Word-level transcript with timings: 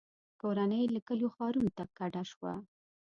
•کورنۍ 0.41 0.83
له 0.95 0.99
کلیو 1.07 1.33
ښارونو 1.35 1.71
ته 1.77 1.83
کډه 1.97 2.23
شوه. 2.31 2.53